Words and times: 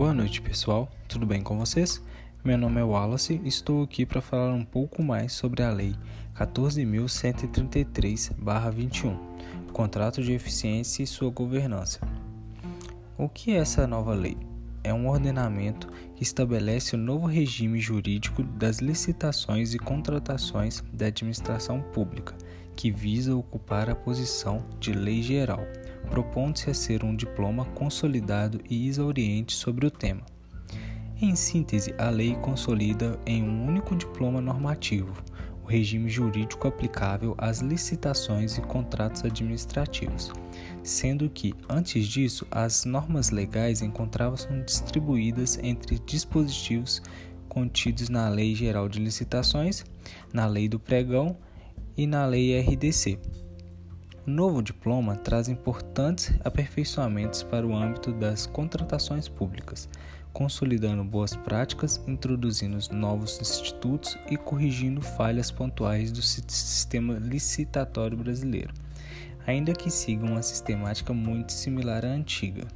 Boa 0.00 0.14
noite, 0.14 0.40
pessoal. 0.40 0.88
Tudo 1.06 1.26
bem 1.26 1.42
com 1.42 1.58
vocês? 1.58 2.02
Meu 2.42 2.56
nome 2.56 2.80
é 2.80 2.82
Wallace 2.82 3.38
e 3.44 3.48
estou 3.48 3.82
aqui 3.82 4.06
para 4.06 4.22
falar 4.22 4.54
um 4.54 4.64
pouco 4.64 5.02
mais 5.02 5.34
sobre 5.34 5.62
a 5.62 5.70
Lei 5.70 5.94
14.133-21, 6.36 9.14
Contrato 9.74 10.22
de 10.22 10.32
Eficiência 10.32 11.02
e 11.02 11.06
sua 11.06 11.30
governança. 11.30 12.00
O 13.18 13.28
que 13.28 13.50
é 13.50 13.56
essa 13.56 13.86
nova 13.86 14.14
lei? 14.14 14.38
É 14.82 14.94
um 14.94 15.06
ordenamento 15.06 15.86
que 16.16 16.22
estabelece 16.22 16.94
o 16.94 16.98
novo 16.98 17.26
regime 17.26 17.78
jurídico 17.78 18.42
das 18.42 18.78
licitações 18.78 19.74
e 19.74 19.78
contratações 19.78 20.82
da 20.94 21.08
administração 21.08 21.82
pública, 21.92 22.34
que 22.74 22.90
visa 22.90 23.36
ocupar 23.36 23.90
a 23.90 23.94
posição 23.94 24.64
de 24.80 24.94
lei 24.94 25.20
geral 25.20 25.60
propondo-se 26.08 26.70
a 26.70 26.74
ser 26.74 27.04
um 27.04 27.14
diploma 27.14 27.64
consolidado 27.66 28.60
e 28.68 28.88
exauriente 28.88 29.54
sobre 29.54 29.86
o 29.86 29.90
tema. 29.90 30.22
Em 31.20 31.36
síntese, 31.36 31.94
a 31.98 32.08
lei 32.08 32.34
consolida 32.36 33.18
em 33.26 33.42
um 33.42 33.66
único 33.66 33.94
diploma 33.94 34.40
normativo 34.40 35.12
o 35.62 35.66
regime 35.66 36.08
jurídico 36.08 36.66
aplicável 36.66 37.34
às 37.38 37.60
licitações 37.60 38.56
e 38.58 38.60
contratos 38.62 39.24
administrativos, 39.24 40.32
sendo 40.82 41.28
que, 41.28 41.54
antes 41.68 42.06
disso, 42.06 42.46
as 42.50 42.84
normas 42.84 43.30
legais 43.30 43.82
encontravam-se 43.82 44.48
distribuídas 44.64 45.58
entre 45.62 45.98
dispositivos 46.00 47.02
contidos 47.48 48.08
na 48.08 48.28
Lei 48.28 48.54
Geral 48.54 48.88
de 48.88 49.00
Licitações, 49.00 49.84
na 50.32 50.46
Lei 50.46 50.68
do 50.68 50.78
Pregão 50.78 51.36
e 51.96 52.06
na 52.06 52.24
Lei 52.24 52.58
RDC. 52.58 53.18
Novo 54.30 54.62
diploma 54.62 55.16
traz 55.16 55.48
importantes 55.48 56.32
aperfeiçoamentos 56.44 57.42
para 57.42 57.66
o 57.66 57.74
âmbito 57.74 58.12
das 58.12 58.46
contratações 58.46 59.26
públicas, 59.28 59.88
consolidando 60.32 61.02
boas 61.02 61.34
práticas, 61.34 62.00
introduzindo 62.06 62.78
novos 62.94 63.40
institutos 63.40 64.16
e 64.30 64.36
corrigindo 64.36 65.02
falhas 65.02 65.50
pontuais 65.50 66.12
do 66.12 66.22
sistema 66.22 67.14
licitatório 67.14 68.16
brasileiro, 68.16 68.72
ainda 69.44 69.72
que 69.72 69.90
siga 69.90 70.24
uma 70.24 70.42
sistemática 70.42 71.12
muito 71.12 71.50
similar 71.50 72.04
à 72.04 72.10
antiga. 72.10 72.68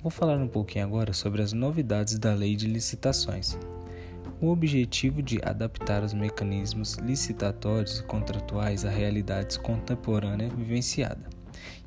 Vou 0.00 0.12
falar 0.12 0.36
um 0.36 0.46
pouquinho 0.46 0.84
agora 0.84 1.12
sobre 1.12 1.42
as 1.42 1.52
novidades 1.52 2.20
da 2.20 2.32
Lei 2.34 2.54
de 2.54 2.68
Licitações 2.68 3.58
o 4.40 4.48
objetivo 4.48 5.22
de 5.22 5.38
adaptar 5.44 6.02
os 6.02 6.14
mecanismos 6.14 6.94
licitatórios 6.94 7.98
e 7.98 8.04
contratuais 8.04 8.86
à 8.86 8.90
realidades 8.90 9.58
contemporânea 9.58 10.48
vivenciada, 10.48 11.28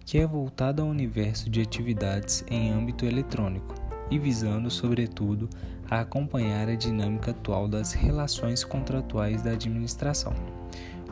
que 0.06 0.20
é 0.20 0.28
voltada 0.28 0.82
ao 0.82 0.88
universo 0.88 1.50
de 1.50 1.62
atividades 1.62 2.46
em 2.48 2.72
âmbito 2.72 3.06
eletrônico 3.06 3.74
e 4.12 4.20
visando, 4.20 4.70
sobretudo, 4.70 5.50
a 5.90 6.02
acompanhar 6.02 6.70
a 6.70 6.76
dinâmica 6.76 7.32
atual 7.32 7.68
das 7.68 7.94
relações 7.94 8.64
contratuais 8.64 9.42
da 9.42 9.52
administração. 9.52 10.34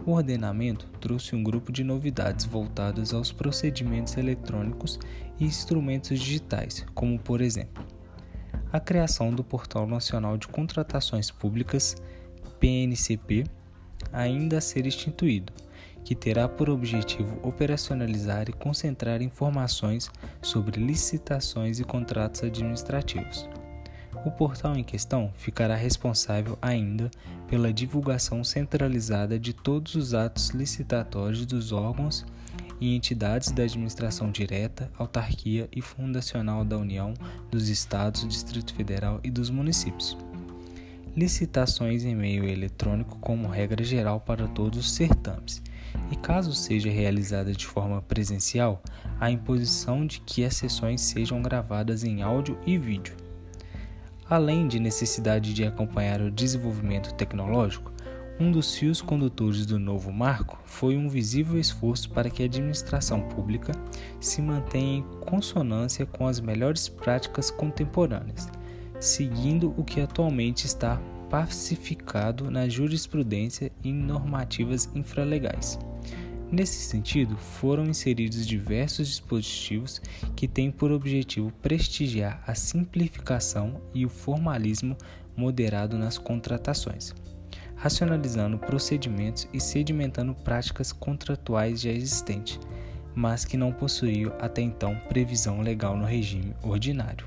O 0.05 0.11
ordenamento 0.11 0.87
trouxe 0.99 1.35
um 1.35 1.43
grupo 1.43 1.71
de 1.71 1.83
novidades 1.83 2.45
voltadas 2.45 3.13
aos 3.13 3.31
procedimentos 3.31 4.17
eletrônicos 4.17 4.99
e 5.39 5.45
instrumentos 5.45 6.19
digitais, 6.19 6.85
como 6.93 7.19
por 7.19 7.41
exemplo, 7.41 7.83
a 8.71 8.79
criação 8.79 9.31
do 9.31 9.43
Portal 9.43 9.85
Nacional 9.85 10.37
de 10.37 10.47
Contratações 10.47 11.29
Públicas, 11.29 11.95
PNCP, 12.59 13.43
ainda 14.13 14.59
a 14.59 14.61
ser 14.61 14.85
instituído, 14.85 15.51
que 16.05 16.15
terá 16.15 16.47
por 16.47 16.69
objetivo 16.69 17.37
operacionalizar 17.43 18.49
e 18.49 18.53
concentrar 18.53 19.21
informações 19.21 20.09
sobre 20.41 20.79
licitações 20.79 21.79
e 21.79 21.83
contratos 21.83 22.43
administrativos. 22.43 23.47
O 24.25 24.31
portal 24.31 24.77
em 24.77 24.83
questão 24.83 25.31
ficará 25.35 25.75
responsável 25.75 26.57
ainda 26.61 27.09
pela 27.47 27.73
divulgação 27.73 28.43
centralizada 28.43 29.37
de 29.37 29.51
todos 29.51 29.95
os 29.95 30.13
atos 30.13 30.49
licitatórios 30.51 31.45
dos 31.45 31.71
órgãos 31.71 32.25
e 32.81 32.95
entidades 32.95 33.51
da 33.51 33.61
administração 33.61 34.31
direta, 34.31 34.91
autarquia 34.97 35.69
e 35.71 35.81
fundacional 35.81 36.65
da 36.65 36.77
União, 36.77 37.13
dos 37.51 37.69
Estados, 37.69 38.27
Distrito 38.27 38.73
Federal 38.73 39.19
e 39.23 39.29
dos 39.29 39.51
municípios. 39.51 40.17
Licitações 41.15 42.03
em 42.03 42.15
meio 42.15 42.43
eletrônico 42.49 43.19
como 43.19 43.47
regra 43.47 43.83
geral 43.83 44.19
para 44.19 44.47
todos 44.47 44.79
os 44.79 44.91
certames, 44.91 45.61
e 46.09 46.15
caso 46.15 46.53
seja 46.53 46.89
realizada 46.89 47.53
de 47.53 47.67
forma 47.67 48.01
presencial, 48.01 48.81
a 49.19 49.29
imposição 49.29 50.05
de 50.05 50.19
que 50.21 50.43
as 50.43 50.55
sessões 50.55 51.01
sejam 51.01 51.41
gravadas 51.41 52.03
em 52.03 52.23
áudio 52.23 52.57
e 52.65 52.77
vídeo. 52.77 53.15
Além 54.27 54.67
de 54.67 54.79
necessidade 54.79 55.53
de 55.53 55.65
acompanhar 55.65 56.21
o 56.21 56.31
desenvolvimento 56.31 57.13
tecnológico, 57.13 57.90
um 58.39 58.51
dos 58.51 58.75
fios 58.75 59.01
condutores 59.01 59.65
do 59.65 59.77
novo 59.77 60.11
marco 60.11 60.59
foi 60.65 60.97
um 60.97 61.07
visível 61.07 61.59
esforço 61.59 62.09
para 62.09 62.29
que 62.29 62.41
a 62.41 62.45
administração 62.45 63.21
pública 63.21 63.71
se 64.19 64.41
mantenha 64.41 64.99
em 64.99 65.03
consonância 65.19 66.05
com 66.05 66.27
as 66.27 66.39
melhores 66.39 66.87
práticas 66.87 67.51
contemporâneas, 67.51 68.49
seguindo 68.99 69.73
o 69.77 69.83
que 69.83 70.01
atualmente 70.01 70.65
está 70.65 70.99
pacificado 71.29 72.49
na 72.49 72.67
jurisprudência 72.67 73.71
e 73.83 73.91
normativas 73.91 74.89
infralegais. 74.95 75.79
Nesse 76.51 76.81
sentido, 76.81 77.37
foram 77.37 77.85
inseridos 77.85 78.45
diversos 78.45 79.07
dispositivos 79.07 80.01
que 80.35 80.47
têm 80.47 80.69
por 80.69 80.91
objetivo 80.91 81.51
prestigiar 81.61 82.43
a 82.45 82.53
simplificação 82.53 83.81
e 83.93 84.05
o 84.05 84.09
formalismo 84.09 84.97
moderado 85.37 85.97
nas 85.97 86.17
contratações 86.17 87.15
racionalizando 87.81 88.59
procedimentos 88.59 89.47
e 89.51 89.59
sedimentando 89.59 90.35
práticas 90.35 90.91
contratuais 90.91 91.81
já 91.81 91.89
existentes, 91.89 92.59
mas 93.15 93.43
que 93.43 93.57
não 93.57 93.73
possuíam 93.73 94.31
até 94.39 94.61
então 94.61 94.95
previsão 95.09 95.61
legal 95.61 95.97
no 95.97 96.05
regime 96.05 96.55
ordinário. 96.61 97.25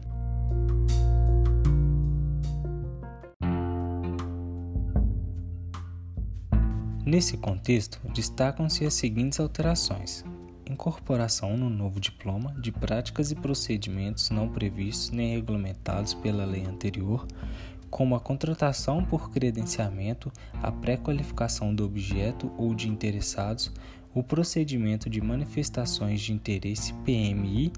Nesse 7.04 7.36
contexto, 7.36 8.00
destacam-se 8.14 8.86
as 8.86 8.94
seguintes 8.94 9.40
alterações: 9.40 10.24
incorporação 10.70 11.56
no 11.56 11.68
novo 11.68 11.98
diploma 11.98 12.54
de 12.60 12.70
práticas 12.70 13.32
e 13.32 13.34
procedimentos 13.34 14.30
não 14.30 14.48
previstos 14.48 15.10
nem 15.10 15.34
regulamentados 15.34 16.14
pela 16.14 16.44
lei 16.44 16.64
anterior, 16.64 17.26
como 17.94 18.16
a 18.16 18.20
contratação 18.20 19.04
por 19.04 19.30
credenciamento, 19.30 20.32
a 20.60 20.72
pré-qualificação 20.72 21.72
do 21.72 21.84
objeto 21.84 22.50
ou 22.58 22.74
de 22.74 22.88
interessados, 22.88 23.70
o 24.12 24.20
procedimento 24.20 25.08
de 25.08 25.20
manifestações 25.20 26.20
de 26.20 26.32
interesse 26.32 26.92
PMI 27.04 27.72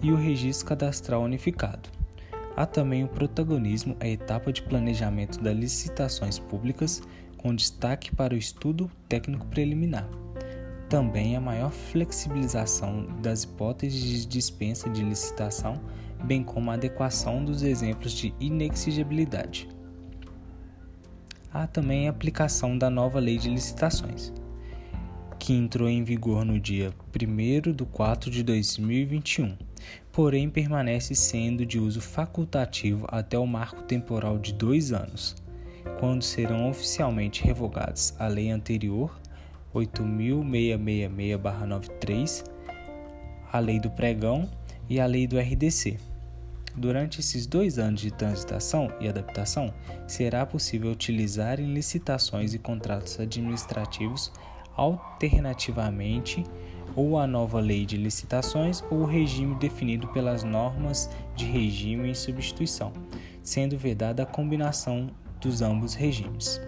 e 0.00 0.10
o 0.12 0.16
registro 0.16 0.66
cadastral 0.66 1.22
unificado. 1.22 1.90
Há 2.56 2.64
também 2.64 3.04
o 3.04 3.08
protagonismo, 3.08 3.98
a 4.00 4.08
etapa 4.08 4.50
de 4.50 4.62
planejamento 4.62 5.38
das 5.42 5.54
licitações 5.54 6.38
públicas, 6.38 7.02
com 7.36 7.54
destaque 7.54 8.16
para 8.16 8.32
o 8.32 8.38
estudo 8.38 8.90
técnico 9.10 9.44
preliminar. 9.48 10.08
Também 10.88 11.36
a 11.36 11.40
maior 11.40 11.70
flexibilização 11.70 13.06
das 13.20 13.42
hipóteses 13.42 14.00
de 14.00 14.24
dispensa 14.24 14.88
de 14.88 15.04
licitação 15.04 15.78
bem 16.24 16.42
como 16.42 16.70
a 16.70 16.74
adequação 16.74 17.44
dos 17.44 17.62
exemplos 17.62 18.12
de 18.12 18.34
inexigibilidade. 18.40 19.68
Há 21.52 21.66
também 21.66 22.06
a 22.06 22.10
aplicação 22.10 22.78
da 22.78 22.88
nova 22.88 23.18
Lei 23.18 23.36
de 23.36 23.50
Licitações, 23.50 24.32
que 25.38 25.52
entrou 25.52 25.88
em 25.88 26.04
vigor 26.04 26.44
no 26.44 26.60
dia 26.60 26.92
1 27.12 27.72
de 27.72 27.84
4 27.84 28.30
de 28.30 28.42
2021, 28.42 29.56
porém 30.12 30.48
permanece 30.48 31.14
sendo 31.14 31.66
de 31.66 31.78
uso 31.78 32.00
facultativo 32.00 33.06
até 33.08 33.38
o 33.38 33.46
marco 33.46 33.82
temporal 33.82 34.38
de 34.38 34.52
dois 34.52 34.92
anos, 34.92 35.34
quando 35.98 36.22
serão 36.22 36.68
oficialmente 36.68 37.42
revogados 37.42 38.14
a 38.18 38.28
lei 38.28 38.50
anterior 38.50 39.18
8.666-93, 39.74 42.44
a 43.52 43.58
lei 43.58 43.80
do 43.80 43.90
pregão 43.90 44.48
e 44.88 45.00
a 45.00 45.06
lei 45.06 45.26
do 45.26 45.36
RDC. 45.38 46.09
Durante 46.76 47.20
esses 47.20 47.46
dois 47.46 47.78
anos 47.78 48.00
de 48.00 48.10
transitação 48.10 48.92
e 49.00 49.08
adaptação, 49.08 49.72
será 50.06 50.46
possível 50.46 50.90
utilizar 50.90 51.60
em 51.60 51.72
licitações 51.72 52.54
e 52.54 52.58
contratos 52.58 53.18
administrativos 53.18 54.32
alternativamente 54.76 56.44
ou 56.96 57.18
a 57.18 57.26
nova 57.26 57.60
lei 57.60 57.84
de 57.84 57.96
licitações 57.96 58.82
ou 58.90 59.00
o 59.00 59.06
regime 59.06 59.54
definido 59.56 60.08
pelas 60.08 60.42
normas 60.42 61.10
de 61.36 61.44
regime 61.44 62.08
em 62.08 62.14
substituição, 62.14 62.92
sendo 63.42 63.76
vedada 63.76 64.22
a 64.22 64.26
combinação 64.26 65.10
dos 65.40 65.62
ambos 65.62 65.94
regimes. 65.94 66.60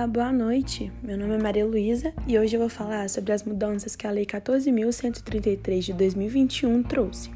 Olá, 0.00 0.06
boa 0.06 0.32
noite. 0.32 0.90
Meu 1.02 1.18
nome 1.18 1.34
é 1.34 1.38
Maria 1.38 1.66
Luísa 1.66 2.14
e 2.26 2.38
hoje 2.38 2.56
eu 2.56 2.60
vou 2.60 2.70
falar 2.70 3.10
sobre 3.10 3.34
as 3.34 3.42
mudanças 3.42 3.94
que 3.94 4.06
a 4.06 4.10
Lei 4.10 4.24
14.133 4.24 5.80
de 5.80 5.92
2021 5.92 6.82
trouxe. 6.84 7.30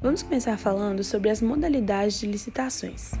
Vamos 0.00 0.22
começar 0.22 0.56
falando 0.56 1.04
sobre 1.04 1.28
as 1.28 1.42
modalidades 1.42 2.18
de 2.18 2.26
licitações. 2.26 3.12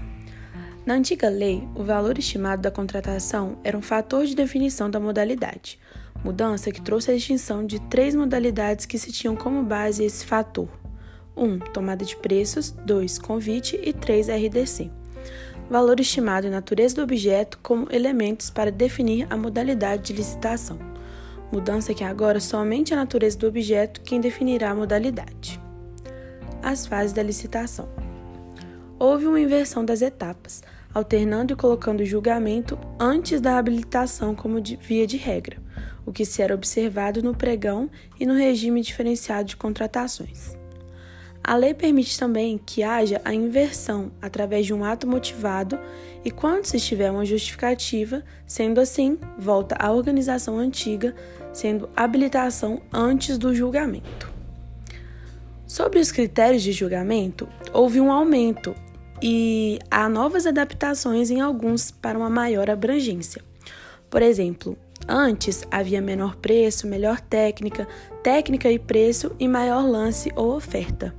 Na 0.86 0.94
antiga 0.94 1.28
lei, 1.28 1.68
o 1.74 1.84
valor 1.84 2.16
estimado 2.16 2.62
da 2.62 2.70
contratação 2.70 3.58
era 3.62 3.76
um 3.76 3.82
fator 3.82 4.24
de 4.24 4.34
definição 4.34 4.90
da 4.90 4.98
modalidade, 4.98 5.78
mudança 6.24 6.72
que 6.72 6.80
trouxe 6.80 7.10
a 7.10 7.14
extinção 7.14 7.66
de 7.66 7.78
três 7.90 8.14
modalidades 8.14 8.86
que 8.86 8.98
se 8.98 9.12
tinham 9.12 9.36
como 9.36 9.62
base 9.62 10.02
esse 10.02 10.24
fator: 10.24 10.70
1. 11.36 11.44
Um, 11.44 11.58
tomada 11.58 12.06
de 12.06 12.16
preços, 12.16 12.70
2. 12.70 13.18
Convite 13.18 13.78
e 13.84 13.92
3. 13.92 14.28
RDC 14.28 14.99
valor 15.70 16.00
estimado 16.00 16.48
e 16.48 16.50
natureza 16.50 16.96
do 16.96 17.02
objeto 17.02 17.58
como 17.62 17.86
elementos 17.92 18.50
para 18.50 18.72
definir 18.72 19.24
a 19.30 19.36
modalidade 19.36 20.02
de 20.02 20.12
licitação. 20.14 20.76
Mudança 21.52 21.94
que 21.94 22.02
agora 22.02 22.40
somente 22.40 22.92
a 22.92 22.96
natureza 22.96 23.38
do 23.38 23.46
objeto 23.46 24.00
quem 24.00 24.20
definirá 24.20 24.70
a 24.70 24.74
modalidade. 24.74 25.60
As 26.60 26.86
fases 26.86 27.12
da 27.12 27.22
licitação. 27.22 27.88
Houve 28.98 29.26
uma 29.26 29.40
inversão 29.40 29.84
das 29.84 30.02
etapas, 30.02 30.62
alternando 30.92 31.54
e 31.54 31.56
colocando 31.56 32.00
o 32.00 32.06
julgamento 32.06 32.76
antes 32.98 33.40
da 33.40 33.56
habilitação 33.56 34.34
como 34.34 34.60
de, 34.60 34.76
via 34.76 35.06
de 35.06 35.16
regra, 35.16 35.56
o 36.04 36.12
que 36.12 36.24
se 36.24 36.42
era 36.42 36.54
observado 36.54 37.22
no 37.22 37.34
pregão 37.34 37.88
e 38.18 38.26
no 38.26 38.34
regime 38.34 38.82
diferenciado 38.82 39.44
de 39.44 39.56
contratações. 39.56 40.59
A 41.42 41.56
lei 41.56 41.72
permite 41.74 42.18
também 42.18 42.58
que 42.58 42.82
haja 42.82 43.20
a 43.24 43.34
inversão 43.34 44.12
através 44.20 44.66
de 44.66 44.74
um 44.74 44.84
ato 44.84 45.06
motivado 45.06 45.78
e, 46.24 46.30
quando 46.30 46.66
se 46.66 46.76
estiver 46.76 47.10
uma 47.10 47.24
justificativa, 47.24 48.22
sendo 48.46 48.80
assim, 48.80 49.18
volta 49.38 49.74
à 49.78 49.90
organização 49.90 50.58
antiga, 50.58 51.14
sendo 51.52 51.88
habilitação 51.96 52.82
antes 52.92 53.38
do 53.38 53.54
julgamento. 53.54 54.30
Sobre 55.66 55.98
os 55.98 56.12
critérios 56.12 56.62
de 56.62 56.72
julgamento, 56.72 57.48
houve 57.72 58.00
um 58.00 58.12
aumento 58.12 58.74
e 59.22 59.78
há 59.90 60.08
novas 60.08 60.46
adaptações 60.46 61.30
em 61.30 61.40
alguns 61.40 61.90
para 61.90 62.18
uma 62.18 62.30
maior 62.30 62.68
abrangência. 62.68 63.42
Por 64.10 64.20
exemplo, 64.20 64.76
Antes 65.12 65.66
havia 65.72 66.00
menor 66.00 66.36
preço, 66.36 66.86
melhor 66.86 67.20
técnica, 67.20 67.88
técnica 68.22 68.70
e 68.70 68.78
preço 68.78 69.34
e 69.40 69.48
maior 69.48 69.84
lance 69.84 70.30
ou 70.36 70.54
oferta. 70.54 71.12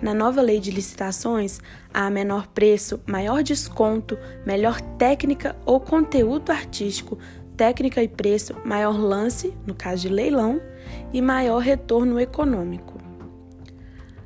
Na 0.00 0.14
nova 0.14 0.40
lei 0.40 0.58
de 0.58 0.70
licitações, 0.70 1.60
há 1.92 2.08
menor 2.08 2.46
preço, 2.46 2.98
maior 3.06 3.42
desconto, 3.42 4.16
melhor 4.46 4.80
técnica 4.80 5.54
ou 5.66 5.78
conteúdo 5.78 6.50
artístico, 6.50 7.18
técnica 7.54 8.02
e 8.02 8.08
preço, 8.08 8.56
maior 8.64 8.98
lance, 8.98 9.52
no 9.66 9.74
caso 9.74 10.00
de 10.00 10.08
leilão, 10.08 10.58
e 11.12 11.20
maior 11.20 11.58
retorno 11.58 12.18
econômico. 12.18 12.98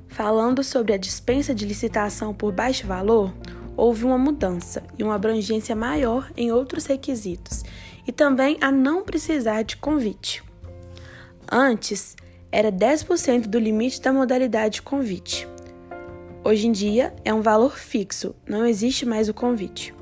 Falando 0.06 0.62
sobre 0.62 0.92
a 0.92 0.96
dispensa 0.96 1.52
de 1.52 1.66
licitação 1.66 2.32
por 2.32 2.52
baixo 2.52 2.86
valor, 2.86 3.34
houve 3.78 4.04
uma 4.04 4.18
mudança 4.18 4.82
e 4.98 5.04
uma 5.04 5.14
abrangência 5.14 5.76
maior 5.76 6.30
em 6.36 6.50
outros 6.50 6.84
requisitos 6.84 7.64
e 8.04 8.10
também 8.10 8.58
a 8.60 8.72
não 8.72 9.04
precisar 9.04 9.62
de 9.62 9.76
convite. 9.76 10.42
Antes, 11.50 12.16
era 12.50 12.72
10% 12.72 13.46
do 13.46 13.58
limite 13.58 14.02
da 14.02 14.12
modalidade 14.12 14.76
de 14.76 14.82
convite. 14.82 15.46
Hoje 16.44 16.66
em 16.66 16.72
dia, 16.72 17.14
é 17.24 17.32
um 17.32 17.40
valor 17.40 17.78
fixo, 17.78 18.34
não 18.48 18.66
existe 18.66 19.06
mais 19.06 19.28
o 19.28 19.34
convite. 19.34 19.94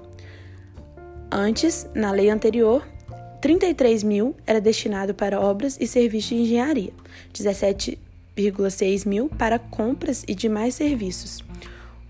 Antes, 1.31 1.87
na 1.95 2.11
lei 2.13 2.31
anterior, 2.31 2.87
33 3.43 4.03
mil 4.03 4.35
era 4.47 4.61
destinado 4.61 5.15
para 5.15 5.39
obras 5.41 5.77
e 5.79 5.87
serviços 5.87 6.31
de 6.31 6.37
engenharia, 6.37 6.93
17,6 7.35 9.07
mil 9.07 9.29
para 9.29 9.59
compras 9.59 10.25
e 10.27 10.35
demais 10.35 10.75
serviços. 10.75 11.46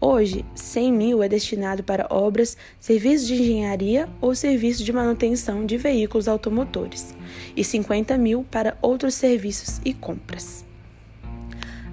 Hoje, 0.08 0.44
100 0.55 0.93
mil 0.93 1.20
é 1.20 1.29
destinado 1.29 1.82
para 1.82 2.06
obras, 2.11 2.56
serviços 2.79 3.26
de 3.26 3.35
engenharia 3.35 4.08
ou 4.20 4.37
serviços 4.37 4.85
de 4.85 4.93
manutenção 4.93 5.67
de 5.67 5.76
veículos 5.76 6.29
automotores, 6.29 7.12
e 7.56 7.64
50 7.64 8.17
mil 8.17 8.47
para 8.49 8.79
outros 8.81 9.14
serviços 9.14 9.81
e 9.85 9.93
compras. 9.93 10.64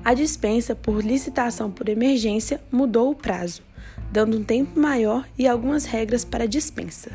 A 0.05 0.13
dispensa 0.13 0.75
por 0.75 1.03
licitação 1.03 1.71
por 1.71 1.89
emergência 1.89 2.61
mudou 2.71 3.09
o 3.09 3.15
prazo, 3.15 3.63
dando 4.11 4.37
um 4.37 4.43
tempo 4.43 4.79
maior 4.79 5.27
e 5.35 5.47
algumas 5.47 5.85
regras 5.85 6.23
para 6.23 6.43
a 6.43 6.47
dispensa. 6.47 7.09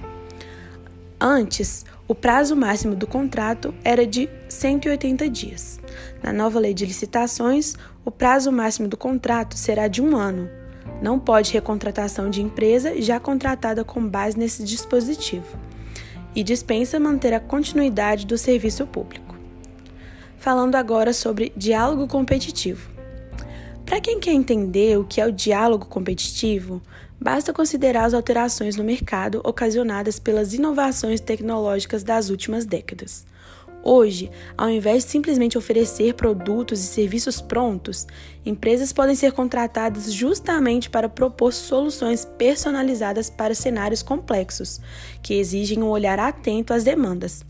Antes, 1.20 1.86
o 2.08 2.14
prazo 2.14 2.56
máximo 2.56 2.96
do 2.96 3.06
contrato 3.06 3.72
era 3.84 4.04
de 4.04 4.28
180 4.48 5.30
dias. 5.30 5.78
Na 6.20 6.32
nova 6.32 6.58
lei 6.58 6.74
de 6.74 6.84
licitações, 6.84 7.76
o 8.04 8.10
prazo 8.10 8.50
máximo 8.50 8.88
do 8.88 8.96
contrato 8.96 9.56
será 9.56 9.86
de 9.86 10.02
um 10.02 10.16
ano, 10.16 10.57
não 11.00 11.18
pode 11.18 11.52
recontratação 11.52 12.28
de 12.28 12.42
empresa 12.42 13.00
já 13.00 13.20
contratada 13.20 13.84
com 13.84 14.06
base 14.06 14.38
nesse 14.38 14.64
dispositivo 14.64 15.58
e 16.34 16.42
dispensa 16.42 17.00
manter 17.00 17.32
a 17.32 17.40
continuidade 17.40 18.26
do 18.26 18.36
serviço 18.36 18.86
público. 18.86 19.36
Falando 20.38 20.76
agora 20.76 21.12
sobre 21.12 21.52
diálogo 21.56 22.06
competitivo. 22.06 22.90
Para 23.84 24.00
quem 24.00 24.20
quer 24.20 24.32
entender 24.32 24.98
o 24.98 25.04
que 25.04 25.20
é 25.20 25.26
o 25.26 25.32
diálogo 25.32 25.86
competitivo, 25.86 26.82
basta 27.20 27.52
considerar 27.52 28.04
as 28.04 28.14
alterações 28.14 28.76
no 28.76 28.84
mercado 28.84 29.40
ocasionadas 29.44 30.18
pelas 30.18 30.52
inovações 30.52 31.20
tecnológicas 31.20 32.02
das 32.02 32.28
últimas 32.28 32.66
décadas. 32.66 33.26
Hoje, 33.82 34.30
ao 34.56 34.68
invés 34.68 35.04
de 35.04 35.10
simplesmente 35.10 35.56
oferecer 35.56 36.14
produtos 36.14 36.80
e 36.80 36.86
serviços 36.86 37.40
prontos, 37.40 38.06
empresas 38.44 38.92
podem 38.92 39.14
ser 39.14 39.32
contratadas 39.32 40.12
justamente 40.12 40.90
para 40.90 41.08
propor 41.08 41.52
soluções 41.52 42.24
personalizadas 42.36 43.30
para 43.30 43.54
cenários 43.54 44.02
complexos, 44.02 44.80
que 45.22 45.34
exigem 45.34 45.82
um 45.82 45.88
olhar 45.88 46.18
atento 46.18 46.74
às 46.74 46.84
demandas. 46.84 47.44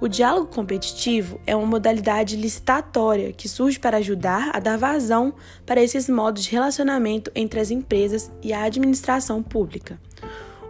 O 0.00 0.08
diálogo 0.08 0.48
competitivo 0.48 1.40
é 1.46 1.54
uma 1.54 1.64
modalidade 1.64 2.36
licitatória 2.36 3.32
que 3.32 3.48
surge 3.48 3.78
para 3.78 3.98
ajudar 3.98 4.50
a 4.52 4.58
dar 4.58 4.76
vazão 4.76 5.32
para 5.64 5.80
esses 5.80 6.08
modos 6.08 6.42
de 6.42 6.50
relacionamento 6.50 7.30
entre 7.36 7.60
as 7.60 7.70
empresas 7.70 8.28
e 8.42 8.52
a 8.52 8.64
administração 8.64 9.40
pública. 9.44 10.00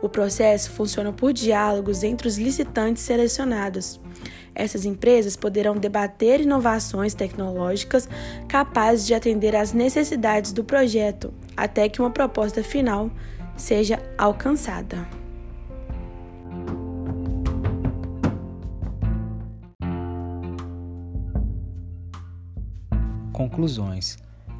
O 0.03 0.09
processo 0.09 0.71
funciona 0.73 1.15
por 1.15 1.33
diálogos 1.33 2.03
entre 2.03 2.29
os 2.29 2.37
licitantes 2.37 3.05
selecionados. 3.05 3.99
Essas 4.55 4.85
empresas 4.85 5.37
poderão 5.37 5.77
debater 5.77 6.41
inovações 6.41 7.15
tecnológicas 7.15 8.09
capazes 8.49 9.06
de 9.06 9.15
atender 9.15 9.56
às 9.56 9.73
necessidades 9.73 10.53
do 10.53 10.63
projeto, 10.63 11.32
até 11.56 11.89
que 11.89 12.01
uma 12.01 12.11
proposta 12.11 12.63
final 12.63 13.11
seja 13.56 13.99
alcançada. 14.19 15.06
Conclusões. 23.32 24.19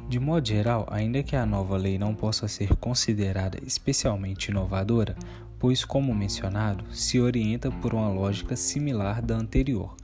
De 0.09 0.19
modo 0.19 0.47
geral, 0.47 0.85
ainda 0.91 1.23
que 1.23 1.35
a 1.35 1.45
nova 1.45 1.77
lei 1.77 1.97
não 1.97 2.13
possa 2.13 2.47
ser 2.47 2.75
considerada 2.75 3.57
especialmente 3.65 4.49
inovadora, 4.49 5.15
pois, 5.63 5.85
como 5.85 6.13
mencionado, 6.13 6.83
se 6.93 7.21
orienta 7.21 7.71
por 7.71 7.93
uma 7.93 8.09
lógica 8.09 8.53
similar 8.53 9.21
da 9.21 9.37
anterior. 9.37 9.95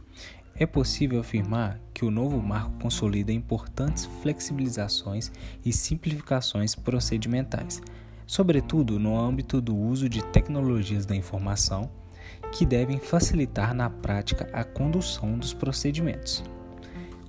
É 0.55 0.65
possível 0.65 1.19
afirmar 1.19 1.81
que 1.93 2.05
o 2.05 2.09
novo 2.09 2.41
marco 2.41 2.79
consolida 2.81 3.33
importantes 3.33 4.05
flexibilizações 4.21 5.29
e 5.65 5.73
simplificações 5.73 6.75
procedimentais, 6.75 7.81
sobretudo 8.25 8.97
no 8.97 9.19
âmbito 9.19 9.59
do 9.59 9.75
uso 9.75 10.07
de 10.07 10.23
tecnologias 10.27 11.05
da 11.05 11.13
informação, 11.13 11.91
que 12.53 12.65
devem 12.65 12.97
facilitar 12.97 13.73
na 13.73 13.89
prática 13.89 14.47
a 14.53 14.63
condução 14.63 15.37
dos 15.37 15.53
procedimentos. 15.53 16.41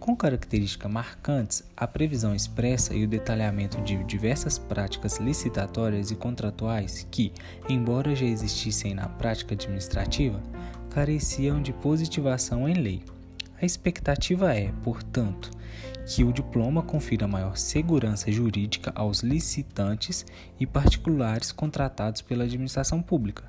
Com 0.00 0.16
características 0.16 0.90
marcantes, 0.90 1.62
a 1.76 1.86
previsão 1.86 2.34
expressa 2.34 2.94
e 2.94 3.04
o 3.04 3.08
detalhamento 3.08 3.82
de 3.82 4.02
diversas 4.04 4.58
práticas 4.58 5.18
licitatórias 5.18 6.10
e 6.10 6.16
contratuais 6.16 7.06
que, 7.10 7.30
embora 7.68 8.16
já 8.16 8.24
existissem 8.24 8.94
na 8.94 9.06
prática 9.10 9.54
administrativa, 9.54 10.42
careciam 10.88 11.60
de 11.60 11.74
positivação 11.74 12.66
em 12.66 12.72
lei. 12.72 13.02
A 13.60 13.66
expectativa 13.66 14.54
é, 14.54 14.72
portanto, 14.82 15.50
que 16.06 16.24
o 16.24 16.32
diploma 16.32 16.82
confira 16.82 17.28
maior 17.28 17.58
segurança 17.58 18.32
jurídica 18.32 18.90
aos 18.94 19.20
licitantes 19.20 20.24
e 20.58 20.66
particulares 20.66 21.52
contratados 21.52 22.22
pela 22.22 22.44
administração 22.44 23.02
pública, 23.02 23.44